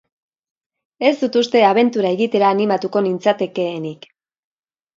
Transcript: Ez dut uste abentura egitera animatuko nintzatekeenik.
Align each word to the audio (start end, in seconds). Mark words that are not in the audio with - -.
Ez 1.09 1.11
dut 1.23 1.37
uste 1.41 1.61
abentura 1.67 2.13
egitera 2.19 2.51
animatuko 2.55 3.05
nintzatekeenik. 3.09 4.13